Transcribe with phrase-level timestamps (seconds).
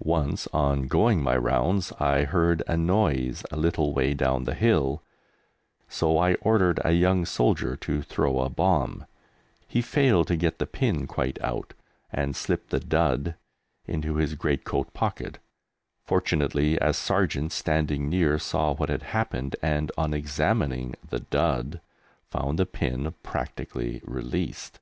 [0.00, 5.02] Once, on going my rounds, I heard a noise a little way down the hill,
[5.86, 9.04] so I ordered a young soldier to throw a bomb;
[9.68, 11.74] he failed to get the pin quite out
[12.10, 13.34] and slipped the "dud"
[13.86, 15.40] into his great coat pocket;
[16.06, 21.82] fortunately, a sergeant standing near saw what had happened and, on examining the "dud,"
[22.30, 24.80] found the pin practically released!